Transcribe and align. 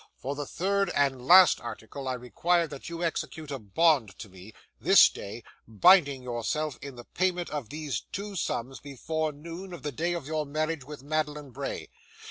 For 0.17 0.33
the 0.33 0.47
third 0.47 0.89
and 0.95 1.23
last 1.27 1.61
article, 1.61 2.07
I 2.07 2.13
require 2.15 2.65
that 2.65 2.89
you 2.89 3.03
execute 3.03 3.51
a 3.51 3.59
bond 3.59 4.17
to 4.17 4.29
me, 4.29 4.51
this 4.79 5.07
day, 5.09 5.43
binding 5.67 6.23
yourself 6.23 6.79
in 6.81 6.95
the 6.95 7.03
payment 7.03 7.51
of 7.51 7.69
these 7.69 8.01
two 8.11 8.35
sums, 8.35 8.79
before 8.79 9.31
noon 9.31 9.73
of 9.73 9.83
the 9.83 9.91
day 9.91 10.13
of 10.13 10.25
your 10.25 10.47
marriage 10.47 10.83
with 10.83 11.03
Madeline 11.03 11.51
Bray. 11.51 11.89